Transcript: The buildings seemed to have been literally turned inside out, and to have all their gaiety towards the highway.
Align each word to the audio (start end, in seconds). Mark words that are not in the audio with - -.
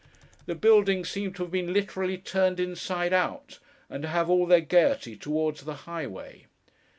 The 0.47 0.55
buildings 0.55 1.11
seemed 1.11 1.35
to 1.35 1.43
have 1.43 1.51
been 1.51 1.73
literally 1.73 2.17
turned 2.17 2.59
inside 2.59 3.13
out, 3.13 3.59
and 3.87 4.01
to 4.01 4.07
have 4.09 4.31
all 4.31 4.47
their 4.47 4.59
gaiety 4.59 5.15
towards 5.15 5.61
the 5.61 5.75
highway. 5.85 6.47